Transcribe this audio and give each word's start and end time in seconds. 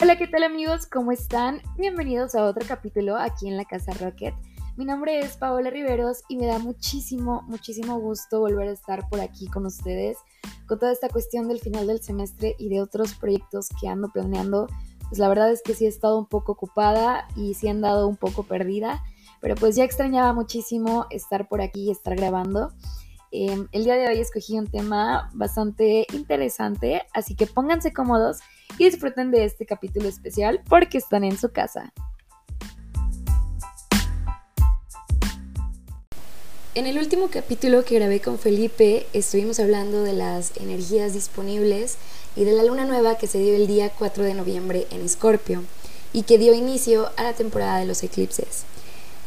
Hola, 0.00 0.16
¿qué 0.16 0.28
tal 0.28 0.44
amigos? 0.44 0.86
¿Cómo 0.86 1.10
están? 1.10 1.60
Bienvenidos 1.76 2.36
a 2.36 2.44
otro 2.44 2.64
capítulo 2.68 3.16
aquí 3.16 3.48
en 3.48 3.56
la 3.56 3.64
Casa 3.64 3.92
Rocket. 3.94 4.32
Mi 4.76 4.84
nombre 4.84 5.18
es 5.18 5.36
Paola 5.36 5.70
Riveros 5.70 6.22
y 6.28 6.36
me 6.36 6.46
da 6.46 6.60
muchísimo, 6.60 7.42
muchísimo 7.48 7.98
gusto 7.98 8.38
volver 8.38 8.68
a 8.68 8.72
estar 8.72 9.08
por 9.08 9.20
aquí 9.20 9.48
con 9.48 9.66
ustedes 9.66 10.16
con 10.68 10.78
toda 10.78 10.92
esta 10.92 11.08
cuestión 11.08 11.48
del 11.48 11.58
final 11.58 11.88
del 11.88 12.00
semestre 12.00 12.54
y 12.60 12.68
de 12.68 12.80
otros 12.80 13.14
proyectos 13.14 13.70
que 13.80 13.88
ando 13.88 14.08
planeando. 14.12 14.68
Pues 15.08 15.18
la 15.18 15.28
verdad 15.28 15.50
es 15.50 15.62
que 15.62 15.74
sí 15.74 15.84
he 15.84 15.88
estado 15.88 16.16
un 16.16 16.26
poco 16.26 16.52
ocupada 16.52 17.26
y 17.34 17.54
sí 17.54 17.66
he 17.66 17.70
andado 17.70 18.06
un 18.06 18.16
poco 18.16 18.44
perdida, 18.44 19.02
pero 19.40 19.56
pues 19.56 19.74
ya 19.74 19.82
extrañaba 19.82 20.32
muchísimo 20.32 21.06
estar 21.10 21.48
por 21.48 21.60
aquí 21.60 21.88
y 21.88 21.90
estar 21.90 22.14
grabando. 22.14 22.72
Em, 23.30 23.68
el 23.72 23.84
día 23.84 23.96
de 23.96 24.08
hoy 24.08 24.20
escogí 24.20 24.58
un 24.58 24.66
tema 24.66 25.30
bastante 25.34 26.06
interesante, 26.14 27.02
así 27.12 27.34
que 27.34 27.46
pónganse 27.46 27.92
cómodos 27.92 28.38
y 28.78 28.84
disfruten 28.86 29.30
de 29.30 29.44
este 29.44 29.66
capítulo 29.66 30.08
especial 30.08 30.62
porque 30.68 30.96
están 30.96 31.24
en 31.24 31.36
su 31.36 31.50
casa. 31.50 31.92
En 36.74 36.86
el 36.86 36.96
último 36.96 37.28
capítulo 37.28 37.84
que 37.84 37.96
grabé 37.96 38.20
con 38.20 38.38
Felipe 38.38 39.06
estuvimos 39.12 39.58
hablando 39.58 40.04
de 40.04 40.12
las 40.12 40.56
energías 40.56 41.12
disponibles 41.12 41.98
y 42.36 42.44
de 42.44 42.52
la 42.52 42.62
luna 42.62 42.84
nueva 42.84 43.18
que 43.18 43.26
se 43.26 43.38
dio 43.38 43.54
el 43.54 43.66
día 43.66 43.90
4 43.90 44.24
de 44.24 44.34
noviembre 44.34 44.86
en 44.90 45.02
Escorpio 45.02 45.64
y 46.12 46.22
que 46.22 46.38
dio 46.38 46.54
inicio 46.54 47.10
a 47.16 47.24
la 47.24 47.32
temporada 47.34 47.78
de 47.78 47.86
los 47.86 48.02
eclipses. 48.02 48.64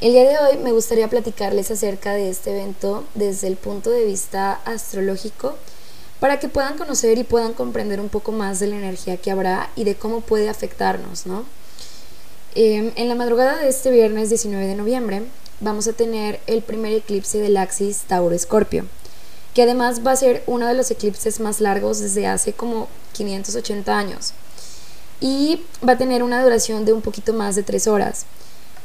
El 0.01 0.13
día 0.13 0.27
de 0.27 0.35
hoy 0.39 0.57
me 0.57 0.71
gustaría 0.71 1.07
platicarles 1.11 1.69
acerca 1.69 2.13
de 2.13 2.27
este 2.31 2.49
evento 2.49 3.03
desde 3.13 3.45
el 3.45 3.55
punto 3.55 3.91
de 3.91 4.03
vista 4.03 4.53
astrológico 4.65 5.55
para 6.19 6.39
que 6.39 6.49
puedan 6.49 6.75
conocer 6.75 7.19
y 7.19 7.23
puedan 7.23 7.53
comprender 7.53 7.99
un 7.99 8.09
poco 8.09 8.31
más 8.31 8.59
de 8.59 8.65
la 8.65 8.77
energía 8.77 9.17
que 9.17 9.29
habrá 9.29 9.69
y 9.75 9.83
de 9.83 9.93
cómo 9.93 10.21
puede 10.21 10.49
afectarnos, 10.49 11.27
¿no? 11.27 11.45
Em, 12.55 12.91
en 12.95 13.09
la 13.09 13.13
madrugada 13.13 13.57
de 13.57 13.69
este 13.69 13.91
viernes 13.91 14.29
19 14.29 14.65
de 14.65 14.73
noviembre 14.73 15.21
vamos 15.59 15.87
a 15.87 15.93
tener 15.93 16.39
el 16.47 16.63
primer 16.63 16.93
eclipse 16.93 17.37
del 17.37 17.55
axis 17.57 18.01
Tauro-Escorpio, 18.07 18.85
que 19.53 19.61
además 19.61 20.01
va 20.03 20.13
a 20.13 20.15
ser 20.15 20.41
uno 20.47 20.65
de 20.65 20.73
los 20.73 20.89
eclipses 20.89 21.39
más 21.39 21.61
largos 21.61 21.99
desde 21.99 22.25
hace 22.25 22.53
como 22.53 22.87
580 23.13 23.95
años 23.95 24.33
y 25.19 25.61
va 25.87 25.93
a 25.93 25.97
tener 25.99 26.23
una 26.23 26.43
duración 26.43 26.85
de 26.85 26.93
un 26.93 27.03
poquito 27.03 27.33
más 27.33 27.55
de 27.55 27.61
3 27.61 27.85
horas. 27.85 28.25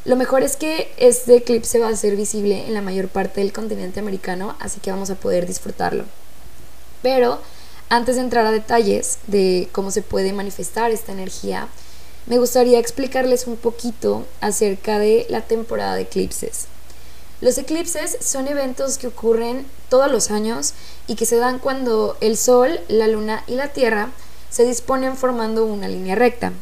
Lo 0.07 0.15
mejor 0.15 0.45
es 0.45 0.55
que 0.55 0.89
este 0.99 1.35
eclipse 1.35 1.81
va 1.81 1.89
a 1.89 1.97
ser 1.97 2.15
visible 2.15 2.65
en 2.69 2.75
la 2.75 2.81
mayor 2.81 3.09
parte 3.09 3.41
del 3.41 3.53
continente 3.53 3.99
americano, 3.99 4.55
así 4.61 4.79
que 4.79 4.93
vamos 4.93 5.11
a 5.11 5.17
poder 5.17 5.49
disfrutarlo. 5.49 6.05
Pero 7.03 7.41
antes 7.89 8.15
de 8.15 8.23
entrar 8.23 8.47
a 8.47 8.53
detalles 8.53 9.19
de 9.27 9.69
cómo 9.73 9.91
se 9.91 10.03
puede 10.03 10.33
manifestar 10.33 10.93
esta 10.93 11.11
energía, 11.11 11.67
me 12.27 12.39
gustaría 12.39 12.79
explicarles 12.79 13.49
un 13.49 13.57
poquito 13.57 14.25
acerca 14.41 15.01
de 15.01 15.27
la 15.29 15.41
temporada 15.41 15.97
de 15.97 16.03
eclipses. 16.03 16.67
Los 17.41 17.59
eclipses 17.59 18.17
son 18.21 18.47
eventos 18.47 18.99
que 18.99 19.09
ocurren 19.09 19.67
todos 19.89 20.09
los 20.09 20.31
años 20.31 20.75
y 21.09 21.17
que 21.17 21.27
se 21.27 21.37
dan 21.37 21.59
cuando 21.59 22.17
el 22.21 22.37
Sol, 22.37 22.79
la 22.87 23.09
Luna 23.09 23.43
y 23.49 23.57
la 23.57 23.73
Tierra 23.73 24.11
se 24.51 24.65
disponen 24.65 25.17
formando 25.17 25.67
una 25.67 25.89
línea 25.89 26.15
recta, 26.15 26.53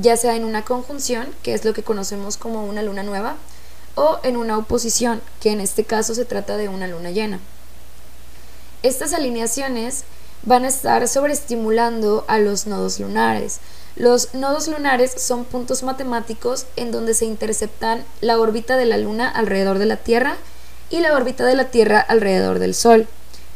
ya 0.00 0.16
sea 0.16 0.36
en 0.36 0.44
una 0.44 0.64
conjunción, 0.64 1.28
que 1.42 1.54
es 1.54 1.64
lo 1.64 1.72
que 1.72 1.82
conocemos 1.82 2.36
como 2.36 2.64
una 2.64 2.82
luna 2.82 3.02
nueva, 3.02 3.36
o 3.94 4.18
en 4.22 4.36
una 4.36 4.56
oposición, 4.56 5.20
que 5.40 5.50
en 5.50 5.60
este 5.60 5.84
caso 5.84 6.14
se 6.14 6.24
trata 6.24 6.56
de 6.56 6.68
una 6.68 6.86
luna 6.86 7.10
llena. 7.10 7.40
Estas 8.82 9.12
alineaciones 9.12 10.04
van 10.42 10.64
a 10.64 10.68
estar 10.68 11.06
sobreestimulando 11.06 12.24
a 12.28 12.38
los 12.38 12.66
nodos 12.66 12.98
lunares. 12.98 13.60
Los 13.96 14.34
nodos 14.34 14.68
lunares 14.68 15.12
son 15.16 15.44
puntos 15.44 15.82
matemáticos 15.82 16.64
en 16.76 16.92
donde 16.92 17.12
se 17.12 17.26
interceptan 17.26 18.04
la 18.20 18.38
órbita 18.38 18.76
de 18.76 18.86
la 18.86 18.96
Luna 18.96 19.28
alrededor 19.28 19.78
de 19.78 19.86
la 19.86 19.96
Tierra 19.96 20.36
y 20.88 21.00
la 21.00 21.14
órbita 21.14 21.44
de 21.44 21.56
la 21.56 21.64
Tierra 21.64 22.00
alrededor 22.00 22.58
del 22.58 22.74
Sol, 22.74 23.06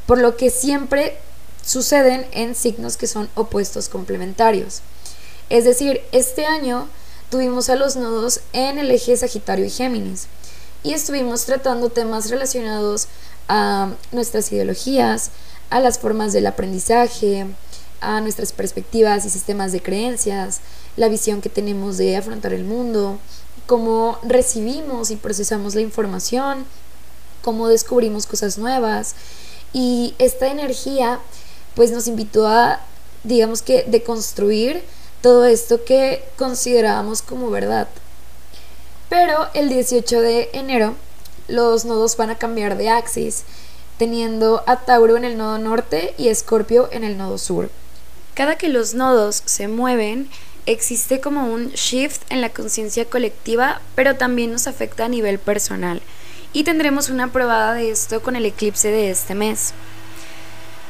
por 0.07 0.19
lo 0.19 0.37
que 0.37 0.51
siempre 0.51 1.17
suceden 1.65 2.27
en 2.33 2.55
signos 2.55 2.97
que 2.97 3.07
son 3.07 3.31
opuestos 3.35 3.89
complementarios. 3.89 4.83
Es 5.51 5.65
decir, 5.65 6.01
este 6.13 6.47
año 6.47 6.89
tuvimos 7.31 7.69
a 7.69 7.77
los 7.77 7.97
nodos 7.97 8.41
en 8.53 8.79
el 8.79 8.91
eje 8.91 9.17
Sagitario 9.17 9.65
y 9.65 9.71
Géminis 9.71 10.27
y 10.83 10.93
estuvimos 10.93 11.45
tratando 11.45 11.91
temas 11.91 12.31
relacionados 12.31 13.09
a 13.49 13.91
nuestras 14.13 14.51
ideologías, 14.53 15.31
a 15.71 15.81
las 15.81 15.99
formas 15.99 16.33
del 16.33 16.47
aprendizaje, 16.47 17.47
a 18.01 18.21
nuestras 18.21 18.53
perspectivas 18.53 19.25
y 19.25 19.31
sistemas 19.31 19.73
de 19.73 19.83
creencias, 19.83 20.61
la 20.97 21.09
visión 21.09 21.41
que 21.41 21.49
tenemos 21.49 21.97
de 21.97 22.17
afrontar 22.17 22.53
el 22.53 22.65
mundo, 22.65 23.19
cómo 23.67 24.19
recibimos 24.23 25.11
y 25.11 25.17
procesamos 25.17 25.75
la 25.75 25.81
información, 25.81 26.65
cómo 27.43 27.69
descubrimos 27.69 28.27
cosas 28.27 28.59
nuevas. 28.59 29.15
Y 29.73 30.15
esta 30.19 30.49
energía 30.49 31.21
pues 31.75 31.91
nos 31.91 32.07
invitó 32.07 32.47
a, 32.47 32.81
digamos 33.25 33.63
que, 33.63 33.85
deconstruir 33.89 34.83
todo 35.25 35.47
esto 35.47 35.87
que 35.87 36.23
considerábamos 36.37 37.23
como 37.23 37.49
verdad. 37.49 37.89
Pero 39.09 39.49
el 39.55 39.71
18 39.71 40.21
de 40.21 40.51
enero 40.53 40.97
los 41.49 41.87
nodos 41.87 42.19
van 42.19 42.29
a 42.29 42.37
cambiar 42.37 42.77
de 42.77 42.91
axis, 42.91 43.45
teniendo 43.97 44.63
a 44.67 44.85
Tauro 44.85 45.17
en 45.17 45.25
el 45.25 45.39
nodo 45.39 45.57
norte 45.57 46.15
y 46.19 46.29
Escorpio 46.29 46.91
en 46.93 47.05
el 47.05 47.17
nodo 47.17 47.39
sur. 47.39 47.71
Cada 48.35 48.57
que 48.57 48.69
los 48.69 48.93
nodos 48.93 49.43
se 49.47 49.67
mueven, 49.67 50.29
existe 50.67 51.23
como 51.23 51.47
un 51.47 51.71
shift 51.71 52.21
en 52.29 52.43
la 52.43 52.51
conciencia 52.51 53.07
colectiva, 53.07 53.81
pero 53.95 54.17
también 54.17 54.53
nos 54.53 54.67
afecta 54.67 55.07
a 55.07 55.09
nivel 55.09 55.39
personal. 55.39 56.03
Y 56.53 56.65
tendremos 56.65 57.09
una 57.09 57.33
probada 57.33 57.73
de 57.73 57.91
esto 57.91 58.21
con 58.21 58.37
el 58.37 58.45
eclipse 58.45 58.89
de 58.91 59.09
este 59.09 59.35
mes. 59.35 59.73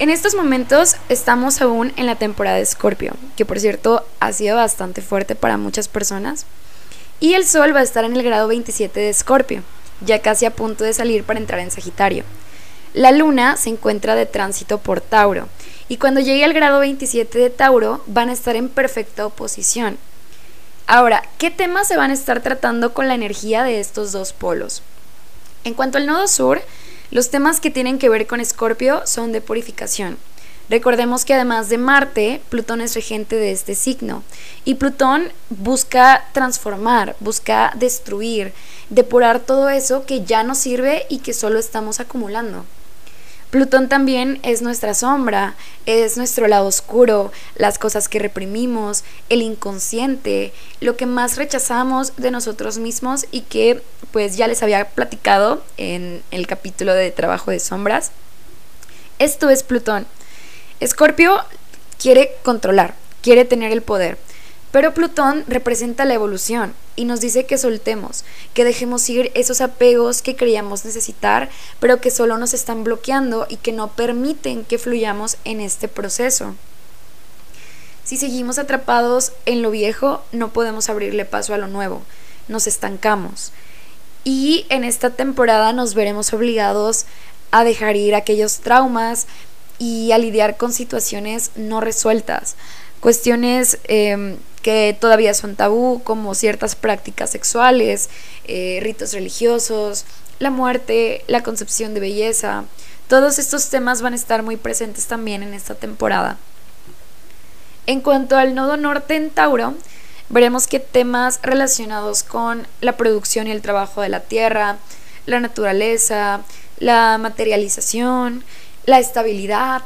En 0.00 0.10
estos 0.10 0.34
momentos 0.34 0.96
estamos 1.08 1.60
aún 1.60 1.92
en 1.96 2.06
la 2.06 2.16
temporada 2.16 2.56
de 2.56 2.62
Escorpio, 2.62 3.12
que 3.36 3.44
por 3.44 3.60
cierto 3.60 4.04
ha 4.18 4.32
sido 4.32 4.56
bastante 4.56 5.02
fuerte 5.02 5.36
para 5.36 5.56
muchas 5.56 5.86
personas. 5.86 6.46
Y 7.20 7.34
el 7.34 7.46
Sol 7.46 7.74
va 7.74 7.78
a 7.78 7.84
estar 7.84 8.04
en 8.04 8.16
el 8.16 8.24
grado 8.24 8.48
27 8.48 8.98
de 8.98 9.08
Escorpio, 9.08 9.62
ya 10.00 10.20
casi 10.20 10.46
a 10.46 10.50
punto 10.50 10.82
de 10.82 10.92
salir 10.92 11.22
para 11.22 11.38
entrar 11.38 11.60
en 11.60 11.70
Sagitario. 11.70 12.24
La 12.92 13.12
luna 13.12 13.56
se 13.56 13.70
encuentra 13.70 14.16
de 14.16 14.26
tránsito 14.26 14.78
por 14.78 15.00
Tauro 15.00 15.48
y 15.88 15.98
cuando 15.98 16.20
llegue 16.20 16.44
al 16.44 16.54
grado 16.54 16.80
27 16.80 17.38
de 17.38 17.50
Tauro 17.50 18.02
van 18.08 18.30
a 18.30 18.32
estar 18.32 18.56
en 18.56 18.68
perfecta 18.68 19.24
oposición. 19.24 19.96
Ahora, 20.88 21.22
¿qué 21.38 21.52
temas 21.52 21.86
se 21.86 21.96
van 21.96 22.10
a 22.10 22.14
estar 22.14 22.42
tratando 22.42 22.94
con 22.94 23.06
la 23.06 23.14
energía 23.14 23.62
de 23.62 23.78
estos 23.78 24.10
dos 24.10 24.32
polos? 24.32 24.82
En 25.62 25.74
cuanto 25.74 25.98
al 25.98 26.06
nodo 26.06 26.26
sur, 26.26 26.62
los 27.14 27.30
temas 27.30 27.60
que 27.60 27.70
tienen 27.70 28.00
que 28.00 28.08
ver 28.08 28.26
con 28.26 28.40
Escorpio 28.40 29.06
son 29.06 29.30
de 29.30 29.40
purificación. 29.40 30.18
Recordemos 30.68 31.24
que 31.24 31.32
además 31.32 31.68
de 31.68 31.78
Marte, 31.78 32.42
Plutón 32.48 32.80
es 32.80 32.96
regente 32.96 33.36
de 33.36 33.52
este 33.52 33.76
signo 33.76 34.24
y 34.64 34.74
Plutón 34.74 35.30
busca 35.48 36.24
transformar, 36.32 37.14
busca 37.20 37.72
destruir, 37.76 38.52
depurar 38.90 39.38
todo 39.38 39.68
eso 39.68 40.06
que 40.06 40.24
ya 40.24 40.42
no 40.42 40.56
sirve 40.56 41.06
y 41.08 41.18
que 41.18 41.34
solo 41.34 41.60
estamos 41.60 42.00
acumulando. 42.00 42.66
Plutón 43.54 43.88
también 43.88 44.40
es 44.42 44.62
nuestra 44.62 44.94
sombra, 44.94 45.54
es 45.86 46.16
nuestro 46.16 46.48
lado 46.48 46.66
oscuro, 46.66 47.30
las 47.54 47.78
cosas 47.78 48.08
que 48.08 48.18
reprimimos, 48.18 49.04
el 49.28 49.42
inconsciente, 49.42 50.52
lo 50.80 50.96
que 50.96 51.06
más 51.06 51.36
rechazamos 51.36 52.16
de 52.16 52.32
nosotros 52.32 52.78
mismos 52.78 53.26
y 53.30 53.42
que 53.42 53.80
pues 54.10 54.36
ya 54.36 54.48
les 54.48 54.64
había 54.64 54.88
platicado 54.88 55.62
en 55.76 56.24
el 56.32 56.48
capítulo 56.48 56.94
de 56.94 57.12
trabajo 57.12 57.52
de 57.52 57.60
sombras. 57.60 58.10
Esto 59.20 59.48
es 59.50 59.62
Plutón. 59.62 60.04
Escorpio 60.80 61.40
quiere 62.02 62.32
controlar, 62.42 62.96
quiere 63.22 63.44
tener 63.44 63.70
el 63.70 63.82
poder, 63.82 64.18
pero 64.74 64.92
Plutón 64.92 65.44
representa 65.46 66.04
la 66.04 66.14
evolución 66.14 66.74
y 66.96 67.04
nos 67.04 67.20
dice 67.20 67.46
que 67.46 67.58
soltemos, 67.58 68.24
que 68.54 68.64
dejemos 68.64 69.08
ir 69.08 69.30
esos 69.36 69.60
apegos 69.60 70.20
que 70.20 70.34
creíamos 70.34 70.84
necesitar, 70.84 71.48
pero 71.78 72.00
que 72.00 72.10
solo 72.10 72.38
nos 72.38 72.54
están 72.54 72.82
bloqueando 72.82 73.46
y 73.48 73.54
que 73.54 73.70
no 73.70 73.92
permiten 73.92 74.64
que 74.64 74.78
fluyamos 74.78 75.36
en 75.44 75.60
este 75.60 75.86
proceso. 75.86 76.56
Si 78.02 78.16
seguimos 78.16 78.58
atrapados 78.58 79.30
en 79.46 79.62
lo 79.62 79.70
viejo, 79.70 80.24
no 80.32 80.52
podemos 80.52 80.88
abrirle 80.90 81.24
paso 81.24 81.54
a 81.54 81.58
lo 81.58 81.68
nuevo, 81.68 82.02
nos 82.48 82.66
estancamos. 82.66 83.52
Y 84.24 84.66
en 84.70 84.82
esta 84.82 85.10
temporada 85.10 85.72
nos 85.72 85.94
veremos 85.94 86.32
obligados 86.32 87.06
a 87.52 87.62
dejar 87.62 87.94
ir 87.94 88.16
aquellos 88.16 88.58
traumas, 88.58 89.28
y 89.78 90.12
a 90.12 90.18
lidiar 90.18 90.56
con 90.56 90.72
situaciones 90.72 91.50
no 91.56 91.80
resueltas, 91.80 92.54
cuestiones 93.00 93.78
em, 93.84 94.36
que 94.64 94.96
todavía 94.98 95.32
son 95.34 95.54
tabú, 95.54 96.02
como 96.02 96.34
ciertas 96.34 96.74
prácticas 96.74 97.30
sexuales, 97.30 98.10
eh, 98.46 98.80
ritos 98.82 99.12
religiosos, 99.12 100.04
la 100.40 100.50
muerte, 100.50 101.22
la 101.28 101.44
concepción 101.44 101.94
de 101.94 102.00
belleza. 102.00 102.64
Todos 103.06 103.38
estos 103.38 103.68
temas 103.68 104.02
van 104.02 104.14
a 104.14 104.16
estar 104.16 104.42
muy 104.42 104.56
presentes 104.56 105.06
también 105.06 105.44
en 105.44 105.54
esta 105.54 105.76
temporada. 105.76 106.38
En 107.86 108.00
cuanto 108.00 108.36
al 108.36 108.56
nodo 108.56 108.76
norte 108.76 109.14
en 109.14 109.30
Tauro, 109.30 109.74
Veremos 110.30 110.66
que 110.66 110.80
temas 110.80 111.38
relacionados 111.42 112.22
con 112.22 112.66
la 112.80 112.96
producción 112.96 113.46
y 113.46 113.50
el 113.50 113.60
trabajo 113.60 114.00
de 114.00 114.08
la 114.08 114.20
tierra, 114.20 114.78
la 115.26 115.38
naturaleza, 115.38 116.40
la 116.78 117.18
materialización, 117.18 118.42
la 118.86 118.98
estabilidad, 118.98 119.82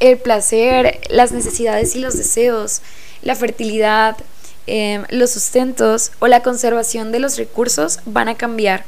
el 0.00 0.18
placer, 0.18 1.00
las 1.08 1.32
necesidades 1.32 1.94
y 1.94 2.00
los 2.00 2.16
deseos, 2.18 2.82
la 3.22 3.34
fertilidad, 3.34 4.16
em, 4.66 5.04
los 5.10 5.30
sustentos 5.30 6.12
o 6.18 6.26
la 6.26 6.42
conservación 6.42 7.12
de 7.12 7.20
los 7.20 7.36
recursos 7.36 8.00
van 8.04 8.28
a 8.28 8.36
cambiar. 8.36 8.84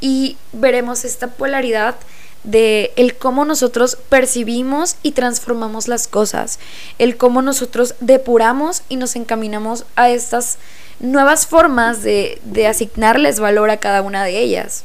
Y 0.00 0.36
veremos 0.52 1.04
esta 1.04 1.28
polaridad 1.28 1.96
de 2.44 2.92
el 2.96 3.16
cómo 3.16 3.44
nosotros 3.44 3.96
percibimos 4.08 4.96
y 5.02 5.12
transformamos 5.12 5.88
las 5.88 6.06
cosas, 6.06 6.58
el 6.98 7.16
cómo 7.16 7.42
nosotros 7.42 7.94
depuramos 8.00 8.82
y 8.88 8.96
nos 8.96 9.16
encaminamos 9.16 9.86
a 9.96 10.10
estas 10.10 10.58
nuevas 11.00 11.46
formas 11.46 12.02
de, 12.02 12.38
de 12.44 12.66
asignarles 12.66 13.40
valor 13.40 13.70
a 13.70 13.78
cada 13.78 14.02
una 14.02 14.24
de 14.24 14.38
ellas. 14.38 14.84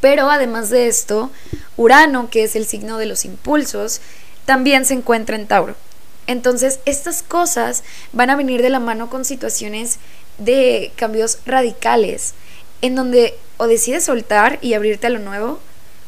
Pero 0.00 0.30
además 0.30 0.70
de 0.70 0.88
esto, 0.88 1.30
Urano, 1.76 2.30
que 2.30 2.44
es 2.44 2.56
el 2.56 2.66
signo 2.66 2.98
de 2.98 3.06
los 3.06 3.24
impulsos, 3.24 4.00
también 4.44 4.84
se 4.84 4.94
encuentra 4.94 5.36
en 5.36 5.46
Tauro. 5.46 5.74
Entonces, 6.26 6.80
estas 6.84 7.22
cosas 7.22 7.84
van 8.12 8.30
a 8.30 8.36
venir 8.36 8.62
de 8.62 8.70
la 8.70 8.80
mano 8.80 9.08
con 9.08 9.24
situaciones 9.24 9.98
de 10.38 10.92
cambios 10.96 11.38
radicales, 11.46 12.34
en 12.82 12.94
donde 12.94 13.34
o 13.58 13.66
decides 13.66 14.04
soltar 14.04 14.58
y 14.60 14.74
abrirte 14.74 15.06
a 15.06 15.10
lo 15.10 15.18
nuevo, 15.18 15.60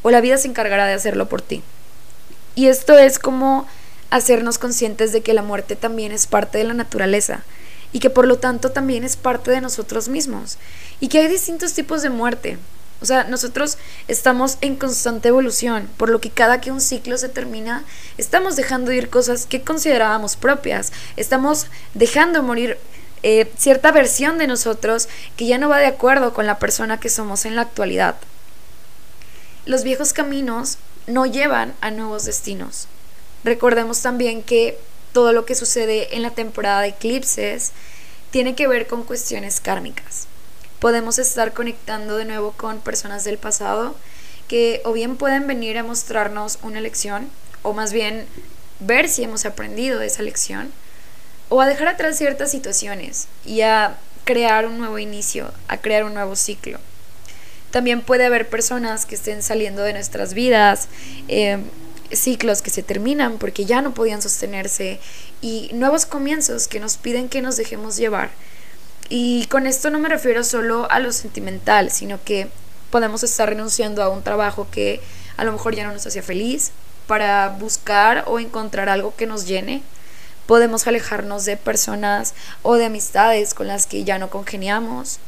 o 0.02 0.10
la 0.10 0.20
vida 0.20 0.38
se 0.38 0.48
encargará 0.48 0.86
de 0.86 0.94
hacerlo 0.94 1.28
por 1.28 1.42
ti. 1.42 1.62
Y 2.54 2.66
esto 2.66 2.98
es 2.98 3.18
como 3.18 3.66
hacernos 4.10 4.58
conscientes 4.58 5.12
de 5.12 5.20
que 5.20 5.34
la 5.34 5.42
muerte 5.42 5.76
también 5.76 6.12
es 6.12 6.26
parte 6.26 6.58
de 6.58 6.64
la 6.64 6.74
naturaleza 6.74 7.44
y 7.92 8.00
que 8.00 8.10
por 8.10 8.26
lo 8.26 8.38
tanto 8.38 8.70
también 8.70 9.04
es 9.04 9.16
parte 9.16 9.50
de 9.50 9.60
nosotros 9.60 10.08
mismos 10.08 10.58
y 11.00 11.08
que 11.08 11.18
hay 11.18 11.28
distintos 11.28 11.74
tipos 11.74 12.02
de 12.02 12.10
muerte. 12.10 12.58
O 13.00 13.06
sea, 13.06 13.24
nosotros 13.24 13.78
estamos 14.08 14.58
en 14.60 14.76
constante 14.76 15.28
evolución, 15.28 15.88
por 15.96 16.10
lo 16.10 16.20
que 16.20 16.30
cada 16.30 16.60
que 16.60 16.72
un 16.72 16.80
ciclo 16.80 17.16
se 17.16 17.28
termina, 17.28 17.84
estamos 18.16 18.56
dejando 18.56 18.92
ir 18.92 19.08
cosas 19.08 19.46
que 19.46 19.62
considerábamos 19.62 20.36
propias, 20.36 20.92
estamos 21.16 21.66
dejando 21.94 22.42
morir 22.42 22.76
eh, 23.22 23.50
cierta 23.56 23.92
versión 23.92 24.38
de 24.38 24.46
nosotros 24.46 25.08
que 25.36 25.46
ya 25.46 25.58
no 25.58 25.68
va 25.68 25.78
de 25.78 25.86
acuerdo 25.86 26.32
con 26.32 26.46
la 26.46 26.58
persona 26.58 27.00
que 27.00 27.08
somos 27.08 27.44
en 27.44 27.56
la 27.56 27.62
actualidad. 27.62 28.16
Los 29.66 29.82
viejos 29.82 30.12
caminos 30.12 30.78
no 31.06 31.26
llevan 31.26 31.74
a 31.80 31.90
nuevos 31.90 32.24
destinos. 32.24 32.86
Recordemos 33.44 34.02
también 34.02 34.42
que 34.42 34.78
todo 35.12 35.32
lo 35.32 35.46
que 35.46 35.54
sucede 35.54 36.16
en 36.16 36.22
la 36.22 36.30
temporada 36.30 36.82
de 36.82 36.88
eclipses 36.88 37.72
tiene 38.30 38.54
que 38.54 38.68
ver 38.68 38.86
con 38.86 39.04
cuestiones 39.04 39.60
kármicas. 39.60 40.27
Podemos 40.80 41.18
estar 41.18 41.52
conectando 41.52 42.16
de 42.16 42.24
nuevo 42.24 42.52
con 42.52 42.80
personas 42.80 43.24
del 43.24 43.38
pasado 43.38 43.96
que 44.48 44.80
o 44.84 44.92
bien 44.92 45.16
pueden 45.16 45.46
venir 45.46 45.76
a 45.78 45.82
mostrarnos 45.82 46.58
una 46.62 46.80
lección, 46.80 47.28
o 47.62 47.74
más 47.74 47.92
bien 47.92 48.26
ver 48.80 49.08
si 49.08 49.22
hemos 49.22 49.44
aprendido 49.44 49.98
de 49.98 50.06
esa 50.06 50.22
lección, 50.22 50.72
o 51.48 51.60
a 51.60 51.66
dejar 51.66 51.88
atrás 51.88 52.16
ciertas 52.16 52.50
situaciones 52.50 53.28
y 53.44 53.60
a 53.60 53.96
crear 54.24 54.66
un 54.66 54.78
nuevo 54.78 54.98
inicio, 54.98 55.52
a 55.68 55.78
crear 55.78 56.04
un 56.04 56.14
nuevo 56.14 56.36
ciclo. 56.36 56.78
También 57.70 58.00
puede 58.00 58.24
haber 58.24 58.48
personas 58.48 59.04
que 59.04 59.14
estén 59.14 59.42
saliendo 59.42 59.82
de 59.82 59.92
nuestras 59.92 60.32
vidas, 60.32 60.88
eh, 61.28 61.58
ciclos 62.12 62.62
que 62.62 62.70
se 62.70 62.82
terminan 62.82 63.38
porque 63.38 63.66
ya 63.66 63.82
no 63.82 63.92
podían 63.92 64.22
sostenerse 64.22 64.98
y 65.42 65.70
nuevos 65.74 66.06
comienzos 66.06 66.68
que 66.68 66.80
nos 66.80 66.96
piden 66.96 67.28
que 67.28 67.42
nos 67.42 67.56
dejemos 67.56 67.96
llevar. 67.96 68.30
Y 69.08 69.46
con 69.46 69.66
esto 69.66 69.90
no 69.90 69.98
me 69.98 70.08
refiero 70.08 70.44
solo 70.44 70.90
a 70.90 71.00
lo 71.00 71.12
sentimental, 71.12 71.90
sino 71.90 72.22
que 72.24 72.48
podemos 72.90 73.22
estar 73.22 73.48
renunciando 73.48 74.02
a 74.02 74.08
un 74.08 74.22
trabajo 74.22 74.68
que 74.70 75.00
a 75.36 75.44
lo 75.44 75.52
mejor 75.52 75.74
ya 75.74 75.86
no 75.86 75.92
nos 75.92 76.06
hacía 76.06 76.22
feliz 76.22 76.72
para 77.06 77.48
buscar 77.48 78.24
o 78.26 78.38
encontrar 78.38 78.88
algo 78.88 79.14
que 79.16 79.26
nos 79.26 79.46
llene. 79.46 79.82
Podemos 80.46 80.86
alejarnos 80.86 81.44
de 81.44 81.56
personas 81.56 82.34
o 82.62 82.74
de 82.74 82.86
amistades 82.86 83.54
con 83.54 83.66
las 83.66 83.86
que 83.86 84.04
ya 84.04 84.18
no 84.18 84.30
congeniamos 84.30 85.20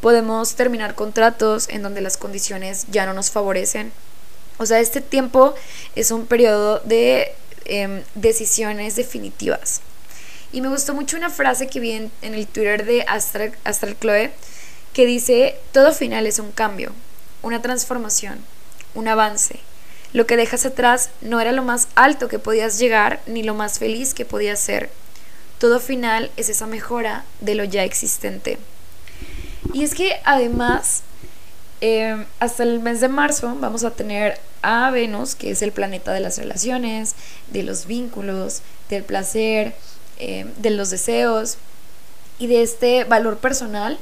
podemos 0.00 0.54
terminar 0.54 0.94
contratos 0.94 1.68
en 1.68 1.82
donde 1.82 2.00
las 2.00 2.16
condiciones 2.16 2.86
ya 2.90 3.06
no 3.06 3.12
nos 3.12 3.30
favorecen. 3.30 3.92
O 4.58 4.66
sea, 4.66 4.80
este 4.80 5.00
tiempo 5.00 5.54
es 5.94 6.10
un 6.10 6.26
periodo 6.26 6.80
de 6.80 7.32
em, 7.64 8.02
decisiones 8.14 8.96
definitivas. 8.96 9.80
Y 10.52 10.60
me 10.60 10.68
gustó 10.68 10.94
mucho 10.94 11.16
una 11.16 11.30
frase 11.30 11.68
que 11.68 11.80
vi 11.80 11.92
en, 11.92 12.10
el 12.22 12.46
Twitter 12.46 12.84
de 12.84 13.02
Astral, 13.02 13.52
Astral 13.64 13.96
Chloe 13.98 14.32
que 14.92 15.06
dice, 15.06 15.56
todo 15.72 15.92
final 15.92 16.26
es 16.26 16.38
un 16.38 16.50
cambio, 16.50 16.92
una 17.42 17.62
transformación, 17.62 18.40
un 18.94 19.08
avance. 19.08 19.60
Lo 20.12 20.26
que 20.26 20.36
dejas 20.36 20.66
atrás 20.66 21.10
no 21.20 21.40
era 21.40 21.52
lo 21.52 21.62
más 21.62 21.86
alto 21.94 22.26
que 22.26 22.40
podías 22.40 22.78
llegar 22.78 23.20
ni 23.26 23.44
lo 23.44 23.54
más 23.54 23.78
feliz 23.78 24.14
que 24.14 24.24
podías 24.24 24.58
ser. 24.58 24.90
Todo 25.58 25.78
final 25.78 26.30
es 26.36 26.48
esa 26.48 26.66
mejora 26.66 27.24
de 27.40 27.54
lo 27.54 27.64
ya 27.64 27.84
existente. 27.84 28.58
Y 29.72 29.84
es 29.84 29.94
que 29.94 30.16
además, 30.24 31.02
em, 31.80 32.24
hasta 32.40 32.64
el 32.64 32.80
mes 32.80 33.00
de 33.00 33.08
marzo 33.08 33.54
vamos 33.60 33.84
a 33.84 33.92
tener 33.92 34.40
a 34.62 34.90
Venus, 34.90 35.36
que 35.36 35.52
es 35.52 35.62
el 35.62 35.70
planeta 35.70 36.12
de 36.12 36.20
las 36.20 36.38
relaciones, 36.38 37.14
de 37.52 37.62
los 37.62 37.86
vínculos, 37.86 38.62
del 38.88 39.04
placer, 39.04 39.74
em, 40.20 40.52
de 40.56 40.70
los 40.70 40.90
deseos 40.90 41.56
y 42.38 42.46
de 42.46 42.62
este 42.62 43.04
valor 43.04 43.38
personal 43.38 43.98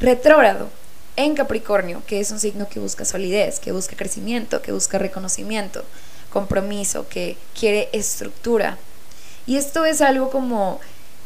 retrógrado 0.00 0.70
en 1.16 1.34
Capricornio, 1.34 2.02
que 2.06 2.20
es 2.20 2.30
un 2.30 2.40
signo 2.40 2.68
que 2.68 2.80
busca 2.80 3.04
solidez, 3.04 3.60
que 3.60 3.72
busca 3.72 3.96
crecimiento, 3.96 4.62
que 4.62 4.72
busca 4.72 4.98
reconocimiento, 4.98 5.84
compromiso, 6.30 7.08
que 7.08 7.36
quiere 7.58 7.88
estructura. 7.92 8.78
Y 9.46 9.56
esto 9.56 9.84
es 9.84 10.00
algo 10.00 10.30
como, 10.30 10.80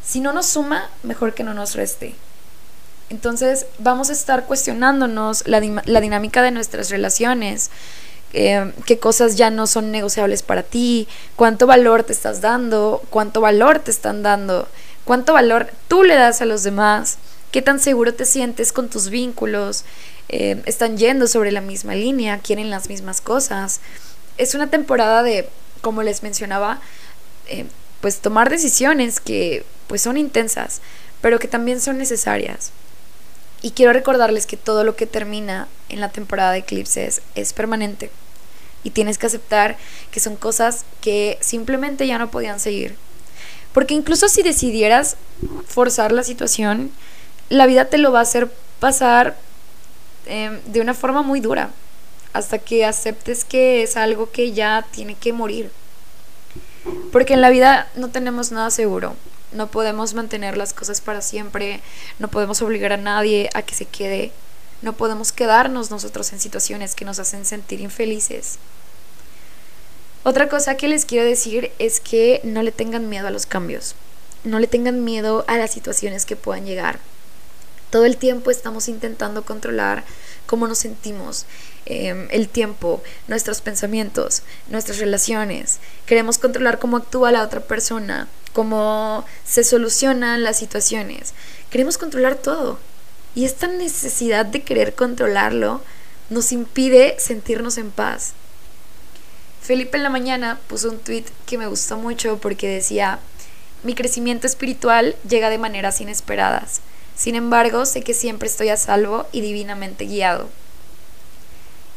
si 0.05 0.21
no 0.21 0.33
nos 0.33 0.47
suma, 0.47 0.91
mejor 1.03 1.35
que 1.35 1.45
no 1.45 1.55
nos 1.55 1.75
reste. 1.75 2.15
Entonces 3.11 3.67
vamos 3.79 4.11
a 4.11 4.15
estar 4.15 4.47
cuestionándonos 4.47 5.47
la, 5.47 5.61
dinámica 5.61 6.43
de 6.43 6.51
nuestras 6.51 6.91
relaciones, 6.91 7.71
eh, 8.33 8.73
qué 8.87 8.99
cosas 8.99 9.37
ya 9.37 9.51
no 9.51 9.67
son 9.67 9.93
negociables 9.93 10.43
para 10.43 10.63
ti, 10.63 11.07
cuánto 11.37 11.67
valor 11.67 12.03
te 12.03 12.13
estás 12.13 12.41
dando, 12.41 13.03
cuánto 13.11 13.41
valor 13.41 13.79
te 13.79 13.91
están 13.91 14.23
dando, 14.23 14.69
cuánto 15.05 15.33
valor 15.33 15.69
tú 15.89 16.03
le 16.03 16.15
das 16.15 16.41
a 16.41 16.45
los 16.45 16.63
demás, 16.63 17.19
qué 17.53 17.63
tan 17.63 17.79
seguro 17.79 18.15
te 18.15 18.25
sientes 18.25 18.73
con 18.73 18.89
tus 18.89 19.11
vínculos, 19.11 19.85
eh, 20.29 20.63
están 20.67 20.97
yendo 20.97 21.27
sobre 21.29 21.53
la 21.53 21.61
misma 21.61 21.95
línea, 21.95 22.39
quieren 22.39 22.71
las 22.71 22.89
mismas 22.89 23.21
cosas. 23.21 23.81
Es 24.39 24.55
una 24.55 24.69
temporada 24.69 25.23
de, 25.23 25.49
como 25.81 26.03
les 26.03 26.23
mencionaba, 26.23 26.81
eh, 27.47 27.67
pues 28.01 28.19
tomar 28.19 28.51
decisiones 28.51 29.21
que 29.21 29.65
pues 29.87 30.03
son 30.03 30.17
intensas, 30.17 30.81
pero 31.21 31.39
que 31.39 31.49
también 31.49 31.81
son 31.81 31.99
necesarias. 31.99 32.73
Y 33.63 33.71
quiero 33.71 33.93
recordarles 33.93 34.47
que 34.47 34.57
todo 34.57 34.83
lo 34.85 34.97
que 34.97 35.07
termina 35.07 35.69
en 35.95 36.01
la 36.01 36.11
temporada 36.11 36.53
de 36.53 36.59
eclipses 36.59 37.23
es 37.35 37.53
permanente. 37.53 38.11
Y 38.83 38.91
tienes 38.91 39.17
que 39.17 39.27
aceptar 39.27 39.77
que 40.11 40.21
son 40.21 40.37
cosas 40.37 40.85
que 41.01 41.39
simplemente 41.41 42.07
ya 42.07 42.19
no 42.19 42.31
podían 42.31 42.61
seguir. 42.61 42.97
Porque 43.73 43.95
incluso 43.95 44.29
si 44.29 44.43
decidieras 44.43 45.17
forzar 45.67 46.13
la 46.13 46.23
situación, 46.23 46.91
la 47.49 47.67
vida 47.67 47.87
te 47.87 47.99
lo 47.99 48.13
va 48.13 48.19
a 48.19 48.23
hacer 48.23 48.51
pasar 48.81 49.37
em, 50.27 50.61
de 50.67 50.81
una 50.81 50.93
forma 50.93 51.23
muy 51.23 51.41
dura. 51.41 51.71
Hasta 52.33 52.59
que 52.59 52.85
aceptes 52.85 53.45
que 53.45 53.83
es 53.83 53.97
algo 53.97 54.31
que 54.31 54.53
ya 54.53 54.85
tiene 54.91 55.15
que 55.15 55.33
morir. 55.33 55.71
Porque 57.13 57.35
en 57.35 57.41
la 57.41 57.51
vida 57.51 57.89
no 57.95 58.09
tenemos 58.11 58.53
nada 58.53 58.71
seguro 58.71 59.17
no 59.55 59.69
podemos 59.69 60.15
mantener 60.15 60.57
las 60.57 60.75
cosas 60.75 61.01
para 61.01 61.23
siempre, 61.23 61.81
no 62.19 62.27
podemos 62.29 62.61
obligar 62.61 62.93
a 62.93 62.97
nadie 62.97 63.49
a 63.55 63.63
que 63.63 63.75
se 63.75 63.85
quede, 63.85 64.33
no 64.85 64.93
podemos 64.93 65.33
quedarnos 65.33 65.91
nosotros 65.91 66.33
en 66.33 66.41
situaciones 66.41 66.95
que 66.95 67.05
nos 67.05 67.19
hacen 67.19 67.45
sentir 67.45 67.81
infelices. 67.81 68.59
Otra 70.23 70.49
cosa 70.49 70.77
que 70.77 70.89
les 70.89 71.05
quiero 71.05 71.27
decir 71.27 71.73
es 71.79 72.01
que 72.01 72.41
no 72.45 72.63
le 72.63 72.73
tengan 72.73 73.09
miedo 73.09 73.27
a 73.27 73.31
los 73.31 73.47
cambios, 73.47 73.95
no 74.45 74.59
le 74.59 74.67
tengan 74.67 75.05
miedo 75.05 75.45
a 75.49 75.57
las 75.57 75.73
situaciones 75.73 76.25
que 76.25 76.37
puedan 76.37 76.67
llegar. 76.67 76.99
Todo 77.91 78.05
el 78.05 78.17
tiempo 78.17 78.51
estamos 78.51 78.89
intentando 78.89 79.45
controlar 79.45 80.05
cómo 80.47 80.67
nos 80.67 80.79
sentimos, 80.79 81.47
em, 81.87 82.29
el 82.31 82.49
tiempo, 82.49 83.03
nuestros 83.29 83.61
pensamientos, 83.61 84.43
nuestras 84.69 84.99
relaciones. 84.99 85.79
Queremos 86.07 86.39
controlar 86.39 86.79
cómo 86.79 86.97
actúa 86.97 87.31
la 87.31 87.43
otra 87.43 87.61
persona, 87.61 88.29
cómo 88.53 89.25
se 89.47 89.63
solucionan 89.63 90.43
las 90.43 90.59
situaciones. 90.59 91.35
Queremos 91.71 91.99
controlar 91.99 92.37
todo. 92.37 92.79
Y 93.35 93.45
esta 93.45 93.67
necesidad 93.67 94.47
de 94.47 94.63
querer 94.63 94.95
controlarlo 94.95 95.81
nos 96.31 96.53
impide 96.53 97.17
sentirnos 97.19 97.79
en 97.79 97.91
paz. 97.91 98.33
Felipe 99.61 99.97
en 99.97 100.03
la 100.03 100.11
mañana 100.11 100.61
puso 100.69 100.91
un 100.91 100.99
tweet 100.99 101.25
que 101.47 101.59
me 101.59 101.67
gustó 101.67 101.97
mucho 101.97 102.39
porque 102.39 102.69
decía, 102.69 103.19
mi 103.83 103.95
crecimiento 103.95 104.47
espiritual 104.47 105.17
llega 105.29 105.51
de 105.51 105.59
maneras 105.59 106.01
inesperadas. 106.01 106.81
Sin 107.17 107.35
embargo, 107.35 107.87
sé 107.87 108.03
que 108.03 108.15
siempre 108.15 108.49
estoy 108.49 108.69
a 108.69 108.77
salvo 108.77 109.27
y 109.33 109.41
divinamente 109.41 110.05
guiado. 110.05 110.49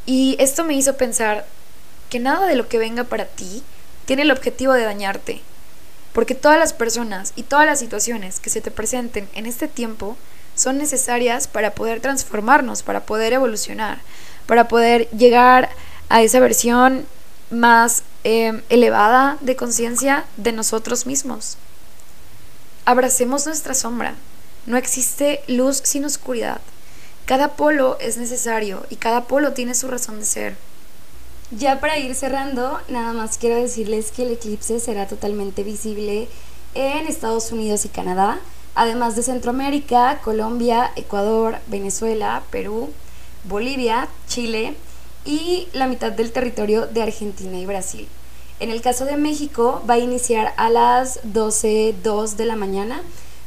Y 0.05 0.37
esto 0.39 0.63
me 0.63 0.75
hizo 0.75 0.95
pensar 0.95 1.45
que 2.09 2.19
nada 2.19 2.47
de 2.47 2.55
lo 2.55 2.69
que 2.69 2.77
venga 2.77 3.03
para 3.03 3.25
ti 3.25 3.63
tiene 4.05 4.21
el 4.21 4.31
objetivo 4.31 4.73
de 4.73 4.83
dañarte, 4.83 5.41
porque 6.13 6.35
todas 6.35 6.57
las 6.57 6.71
personas 6.71 7.33
y 7.35 7.43
todas 7.43 7.65
las 7.65 7.79
situaciones 7.79 8.39
que 8.39 8.49
se 8.49 8.61
te 8.61 8.71
presenten 8.71 9.27
en 9.33 9.45
este 9.45 9.67
tiempo 9.67 10.15
son 10.57 10.77
necesarias 10.77 11.47
para 11.47 11.71
poder 11.71 12.01
transformarnos, 12.01 12.83
para 12.83 13.05
poder 13.05 13.31
evolucionar, 13.31 13.99
para 14.45 14.67
poder 14.67 15.09
llegar 15.11 15.69
a 16.09 16.21
esa 16.21 16.41
versión 16.41 17.05
más 17.49 18.03
em, 18.25 18.61
elevada 18.67 19.37
de 19.39 19.55
conciencia 19.55 20.25
de 20.35 20.51
nosotros 20.51 21.05
mismos. 21.05 21.57
Abracemos 22.83 23.45
nuestra 23.45 23.73
sombra. 23.73 24.15
No 24.65 24.75
existe 24.75 25.41
luz 25.47 25.81
sin 25.83 26.03
oscuridad. 26.03 26.59
Cada 27.25 27.55
polo 27.55 27.97
es 27.99 28.17
necesario 28.17 28.85
y 28.89 28.95
cada 28.97 29.25
polo 29.25 29.53
tiene 29.53 29.75
su 29.75 29.87
razón 29.87 30.19
de 30.19 30.25
ser. 30.25 30.55
Ya 31.51 31.79
para 31.79 31.97
ir 31.97 32.13
cerrando, 32.15 32.81
nada 32.89 33.13
más 33.13 33.37
quiero 33.37 33.55
decirles 33.55 34.11
que 34.11 34.23
el 34.23 34.33
eclipse 34.33 34.79
será 34.81 35.07
totalmente 35.07 35.63
visible 35.63 36.27
en 36.73 37.07
Estados 37.07 37.51
Unidos 37.51 37.85
y 37.85 37.89
Canadá, 37.89 38.39
además 38.77 39.15
de 39.15 39.23
Centroamérica, 39.23 40.19
Colombia, 40.23 40.91
Ecuador, 40.95 41.57
Venezuela, 41.65 42.43
Perú, 42.51 42.91
Bolivia, 43.43 44.07
Chile 44.27 44.75
y 45.25 45.67
la 45.73 45.87
mitad 45.87 46.11
del 46.11 46.31
territorio 46.31 46.85
de 46.85 47.01
Argentina 47.01 47.57
y 47.57 47.65
Brasil. 47.65 48.07
En 48.59 48.69
el 48.69 48.81
caso 48.81 49.05
de 49.05 49.17
México 49.17 49.81
va 49.89 49.95
a 49.95 49.99
iniciar 49.99 50.53
a 50.57 50.69
las 50.69 51.23
12.02 51.23 52.35
de 52.35 52.45
la 52.45 52.55
mañana, 52.55 53.01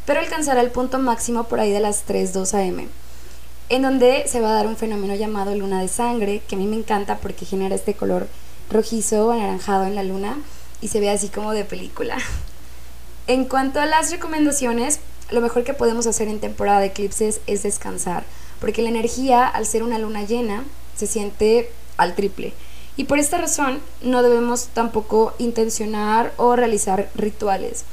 pero 0.05 0.19
alcanzará 0.19 0.63
el 0.63 0.73
punto 0.73 0.99
máximo 0.99 1.45
por 1.45 1.61
ahí 1.61 1.71
de 1.71 1.81
las 1.81 2.09
3.02 2.09 2.55
am, 2.55 2.89
en 3.69 3.83
donde 3.83 4.25
se 4.27 4.41
va 4.41 4.51
a 4.51 4.55
dar 4.55 4.67
un 4.67 4.77
fenómeno 4.77 5.15
llamado 5.15 5.55
luna 5.55 5.81
de 5.81 5.87
sangre, 5.87 6.43
que 6.49 6.57
a 6.57 6.59
mí 6.59 6.67
me 6.67 6.77
encanta 6.77 7.19
porque 7.19 7.47
genera 7.47 7.77
este 7.77 7.95
color 7.95 8.27
rojizo 8.69 9.31
anaranjado 9.31 9.85
en 9.85 9.95
la 9.95 10.03
luna 10.03 10.39
y 10.81 10.89
se 10.89 10.99
ve 10.99 11.09
así 11.09 11.29
como 11.29 11.53
de 11.53 11.65
película. 11.65 12.19
En 13.27 13.45
cuanto 13.45 13.79
a 13.81 13.87
las 13.87 14.11
recomendaciones, 14.11 14.99
lo 15.31 15.41
mejor 15.41 15.65
que 15.65 15.75
podemos 15.75 16.07
hacer 16.07 16.29
en 16.29 16.41
temporada 16.41 16.81
de 16.81 16.87
eclipses 16.87 17.41
es 17.47 17.63
descansar, 17.63 18.25
porque 18.61 18.83
la 18.83 18.89
energía, 18.89 19.47
al 19.47 19.67
ser 19.67 19.83
una 19.83 19.99
luna 19.99 20.25
llena, 20.25 20.65
se 20.97 21.07
siente 21.07 21.71
al 21.97 22.15
triple. 22.15 22.53
Y 22.97 23.05
por 23.05 23.19
esta 23.19 23.39
razón 23.39 23.81
no 24.03 24.23
debemos 24.23 24.69
tampoco 24.75 25.33
intencionar 25.39 26.33
o 26.37 26.57
realizar 26.57 27.09
rituales. 27.15 27.85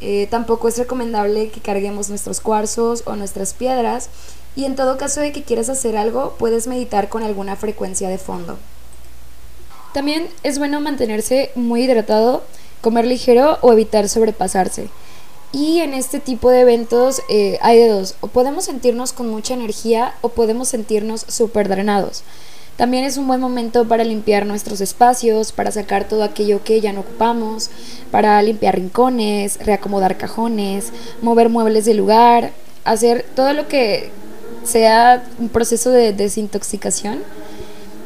Eh, 0.00 0.26
tampoco 0.30 0.68
es 0.68 0.78
recomendable 0.78 1.50
que 1.50 1.60
carguemos 1.60 2.08
nuestros 2.08 2.40
cuarzos 2.40 3.02
o 3.06 3.16
nuestras 3.16 3.54
piedras 3.54 4.08
y 4.56 4.64
en 4.64 4.76
todo 4.76 4.98
caso 4.98 5.20
de 5.20 5.32
que 5.32 5.44
quieras 5.44 5.68
hacer 5.68 5.96
algo 5.96 6.34
puedes 6.38 6.66
meditar 6.66 7.08
con 7.08 7.22
alguna 7.22 7.56
frecuencia 7.56 8.08
de 8.08 8.18
fondo. 8.18 8.58
También 9.94 10.28
es 10.42 10.58
bueno 10.58 10.80
mantenerse 10.80 11.52
muy 11.54 11.82
hidratado, 11.82 12.42
comer 12.80 13.06
ligero 13.06 13.58
o 13.62 13.72
evitar 13.72 14.08
sobrepasarse. 14.08 14.88
Y 15.52 15.80
en 15.80 15.92
este 15.92 16.18
tipo 16.18 16.50
de 16.50 16.60
eventos 16.60 17.20
eh, 17.28 17.58
hay 17.60 17.78
de 17.78 17.88
dos, 17.88 18.14
o 18.20 18.28
podemos 18.28 18.64
sentirnos 18.64 19.12
con 19.12 19.28
mucha 19.28 19.52
energía 19.52 20.14
o 20.22 20.30
podemos 20.30 20.68
sentirnos 20.68 21.26
súper 21.28 21.68
drenados. 21.68 22.22
También 22.76 23.04
es 23.04 23.18
un 23.18 23.26
buen 23.26 23.38
momento 23.38 23.86
para 23.86 24.02
limpiar 24.02 24.46
nuestros 24.46 24.80
espacios, 24.80 25.52
para 25.52 25.70
sacar 25.70 26.08
todo 26.08 26.22
aquello 26.22 26.64
que 26.64 26.80
ya 26.80 26.94
no 26.94 27.00
ocupamos, 27.00 27.68
para 28.10 28.40
limpiar 28.40 28.76
rincones, 28.76 29.58
reacomodar 29.64 30.16
cajones, 30.16 30.90
mover 31.20 31.50
muebles 31.50 31.84
de 31.84 31.94
lugar, 31.94 32.52
hacer 32.84 33.26
todo 33.36 33.52
lo 33.52 33.68
que 33.68 34.10
sea 34.64 35.22
un 35.38 35.50
proceso 35.50 35.90
de 35.90 36.14
desintoxicación 36.14 37.20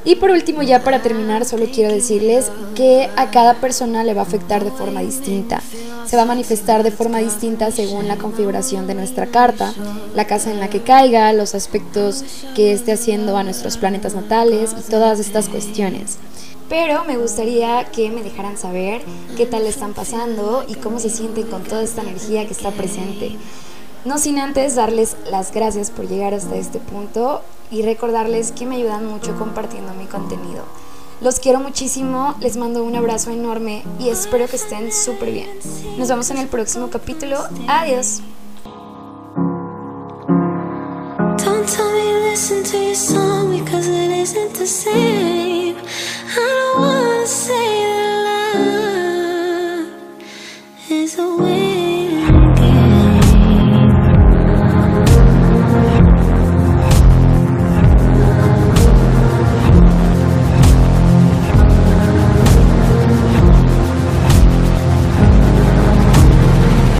y 0.06 0.14
por 0.14 0.30
último, 0.30 0.62
ya 0.62 0.84
para 0.84 1.02
terminar, 1.02 1.44
solo 1.44 1.66
quiero 1.66 1.92
decirles 1.92 2.52
que 2.76 3.10
a 3.16 3.32
cada 3.32 3.54
persona 3.54 4.04
le 4.04 4.14
va 4.14 4.22
a 4.22 4.24
afectar 4.24 4.64
de 4.64 4.70
forma 4.70 5.00
distinta. 5.00 5.60
Se 6.06 6.14
va 6.14 6.22
a 6.22 6.26
manifestar 6.26 6.84
de 6.84 6.92
forma 6.92 7.18
distinta 7.18 7.72
según 7.72 8.06
la 8.06 8.16
configuración 8.16 8.86
de 8.86 8.94
nuestra 8.94 9.26
carta, 9.26 9.74
la 10.14 10.28
casa 10.28 10.52
en 10.52 10.60
la 10.60 10.70
que 10.70 10.82
caiga, 10.82 11.32
los 11.32 11.56
aspectos 11.56 12.24
que 12.54 12.70
esté 12.70 12.92
haciendo 12.92 13.36
a 13.36 13.42
nuestros 13.42 13.78
planetas 13.78 14.14
natales 14.14 14.76
y 14.78 14.88
todas 14.88 15.18
estas 15.18 15.48
cuestiones. 15.48 16.18
Pero 16.68 17.04
me 17.04 17.16
gustaría 17.16 17.84
que 17.86 18.08
me 18.08 18.22
dejaran 18.22 18.56
saber 18.56 19.02
qué 19.36 19.44
tal 19.44 19.66
están 19.66 19.92
pasando 19.92 20.64
y 20.68 20.76
cómo 20.76 21.00
se 21.00 21.10
sienten 21.10 21.48
con 21.48 21.64
toda 21.64 21.82
esta 21.82 22.02
energía 22.02 22.46
que 22.46 22.52
está 22.52 22.70
presente. 22.70 23.36
No 24.06 24.18
sin 24.18 24.38
antes 24.38 24.76
darles 24.76 25.16
las 25.28 25.50
gracias 25.50 25.90
por 25.90 26.06
llegar 26.06 26.32
hasta 26.32 26.54
este 26.54 26.78
punto 26.78 27.42
y 27.72 27.82
recordarles 27.82 28.52
que 28.52 28.64
me 28.64 28.76
ayudan 28.76 29.04
mucho 29.04 29.36
compartiendo 29.36 29.92
mi 29.94 30.06
contenido. 30.06 30.62
Los 31.20 31.40
quiero 31.40 31.58
muchísimo, 31.58 32.36
les 32.38 32.56
mando 32.56 32.84
un 32.84 32.94
abrazo 32.94 33.32
enorme 33.32 33.82
y 33.98 34.10
espero 34.10 34.46
que 34.46 34.54
estén 34.54 34.92
súper 34.92 35.32
bien. 35.32 35.50
Nos 35.98 36.08
vemos 36.08 36.30
en 36.30 36.38
el 36.38 36.46
próximo 36.46 36.88
capítulo. 36.88 37.38
Adiós. 37.66 38.20
Don't 41.38 41.66